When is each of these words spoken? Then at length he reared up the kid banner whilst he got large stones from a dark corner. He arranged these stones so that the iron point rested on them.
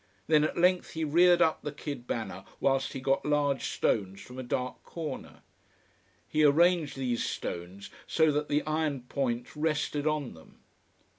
Then 0.25 0.43
at 0.43 0.57
length 0.57 0.93
he 0.93 1.03
reared 1.03 1.43
up 1.43 1.61
the 1.61 1.71
kid 1.71 2.07
banner 2.07 2.43
whilst 2.59 2.93
he 2.93 2.99
got 2.99 3.23
large 3.23 3.65
stones 3.65 4.19
from 4.19 4.39
a 4.39 4.41
dark 4.41 4.81
corner. 4.81 5.43
He 6.27 6.43
arranged 6.43 6.97
these 6.97 7.23
stones 7.23 7.91
so 8.07 8.31
that 8.31 8.49
the 8.49 8.63
iron 8.63 9.01
point 9.01 9.55
rested 9.55 10.07
on 10.07 10.33
them. 10.33 10.63